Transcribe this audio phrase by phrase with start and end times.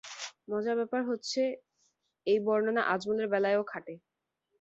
[0.47, 1.41] মজার ব্যাপার হচ্ছে,
[2.27, 3.93] এই বর্ণনা আজমলের বেলায়ও খাটে।